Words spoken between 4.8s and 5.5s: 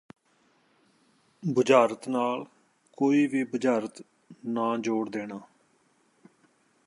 ਜੋੜ ਦੇਣਾ